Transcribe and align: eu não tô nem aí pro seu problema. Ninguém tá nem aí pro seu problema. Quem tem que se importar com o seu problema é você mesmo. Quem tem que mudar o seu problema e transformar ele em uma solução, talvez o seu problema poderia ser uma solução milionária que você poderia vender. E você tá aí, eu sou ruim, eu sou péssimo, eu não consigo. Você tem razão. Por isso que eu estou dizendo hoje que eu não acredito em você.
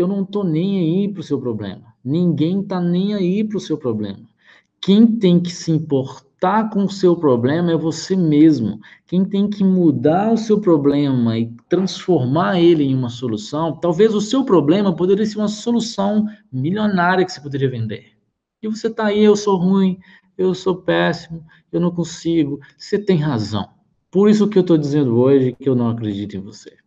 eu 0.00 0.08
não 0.08 0.24
tô 0.24 0.42
nem 0.42 0.78
aí 0.78 1.12
pro 1.12 1.22
seu 1.22 1.38
problema. 1.38 1.94
Ninguém 2.04 2.62
tá 2.62 2.80
nem 2.80 3.14
aí 3.14 3.44
pro 3.44 3.60
seu 3.60 3.76
problema. 3.76 4.20
Quem 4.80 5.06
tem 5.06 5.38
que 5.38 5.50
se 5.50 5.70
importar 5.70 6.70
com 6.70 6.84
o 6.84 6.90
seu 6.90 7.14
problema 7.14 7.70
é 7.70 7.76
você 7.76 8.16
mesmo. 8.16 8.80
Quem 9.06 9.24
tem 9.26 9.48
que 9.48 9.62
mudar 9.62 10.32
o 10.32 10.38
seu 10.38 10.58
problema 10.58 11.38
e 11.38 11.52
transformar 11.68 12.58
ele 12.58 12.84
em 12.84 12.94
uma 12.94 13.10
solução, 13.10 13.76
talvez 13.76 14.14
o 14.14 14.22
seu 14.22 14.42
problema 14.42 14.96
poderia 14.96 15.26
ser 15.26 15.36
uma 15.36 15.48
solução 15.48 16.26
milionária 16.50 17.24
que 17.24 17.32
você 17.32 17.40
poderia 17.40 17.68
vender. 17.68 18.12
E 18.62 18.68
você 18.68 18.88
tá 18.88 19.06
aí, 19.06 19.22
eu 19.22 19.36
sou 19.36 19.56
ruim, 19.56 19.98
eu 20.36 20.54
sou 20.54 20.76
péssimo, 20.76 21.44
eu 21.70 21.78
não 21.78 21.90
consigo. 21.90 22.58
Você 22.78 22.98
tem 22.98 23.18
razão. 23.18 23.68
Por 24.10 24.30
isso 24.30 24.48
que 24.48 24.56
eu 24.56 24.62
estou 24.62 24.78
dizendo 24.78 25.18
hoje 25.18 25.52
que 25.52 25.68
eu 25.68 25.74
não 25.74 25.90
acredito 25.90 26.36
em 26.36 26.40
você. 26.40 26.79